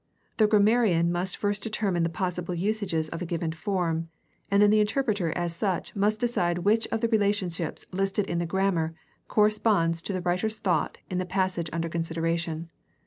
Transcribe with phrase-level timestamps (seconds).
[0.37, 4.09] The grammarian must first determine the possible usages of a given form,
[4.49, 8.47] and then the interpreter as such must decide which of the relationships listed in the
[8.47, 8.95] grammar
[9.27, 12.71] corresponds to the writer's thought in the passage under consideration.